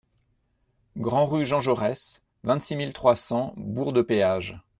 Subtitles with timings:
[0.97, 4.59] Grand'Rue Jean Jaurès, vingt-six mille trois cents Bourg-de-Péage